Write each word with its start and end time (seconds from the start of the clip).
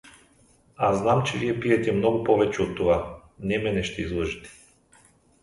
Аз 0.77 0.97
знам, 0.99 1.23
че 1.23 1.37
вие 1.37 1.59
пиете 1.59 1.91
много 1.91 2.23
повече 2.23 2.61
от 2.61 2.75
това, 2.75 3.15
не 3.39 3.57
мене 3.59 3.83
ще 3.83 4.01
излъжете. 4.01 4.49